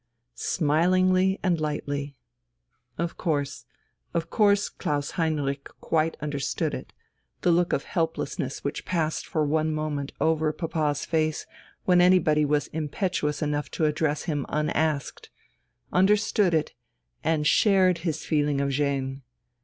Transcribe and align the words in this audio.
Smilingly 0.33 1.39
and 1.43 1.61
lightly.... 1.61 2.15
Of 2.97 3.17
course, 3.17 3.65
of 4.15 4.31
course, 4.31 4.67
Klaus 4.67 5.11
Heinrich 5.11 5.69
quite 5.79 6.17
understood 6.19 6.73
it, 6.73 6.91
the 7.41 7.51
look 7.51 7.71
of 7.71 7.83
helplessness 7.83 8.63
which 8.63 8.83
passed 8.83 9.27
for 9.27 9.45
one 9.45 9.71
moment 9.71 10.11
over 10.19 10.51
papa's 10.53 11.05
face 11.05 11.45
when 11.85 12.01
anybody 12.01 12.45
was 12.45 12.65
impetuous 12.73 13.43
enough 13.43 13.69
to 13.69 13.85
address 13.85 14.23
him 14.23 14.47
unasked 14.49 15.29
understood 15.93 16.55
it, 16.55 16.73
and 17.23 17.45
shared 17.45 17.99
his 17.99 18.25
feeling 18.25 18.59
of 18.59 18.69
gêne! 18.69 19.21